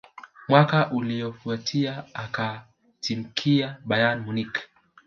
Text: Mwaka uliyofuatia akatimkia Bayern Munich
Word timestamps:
Mwaka 0.49 0.91
uliyofuatia 0.91 2.03
akatimkia 2.15 3.77
Bayern 3.85 4.19
Munich 4.19 4.59